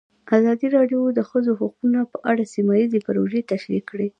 ازادي 0.37 0.67
راډیو 0.77 1.01
د 1.13 1.15
د 1.17 1.19
ښځو 1.29 1.51
حقونه 1.61 1.99
په 2.11 2.17
اړه 2.31 2.43
سیمه 2.53 2.73
ییزې 2.79 2.99
پروژې 3.07 3.41
تشریح 3.51 3.81
کړې. 3.89 4.07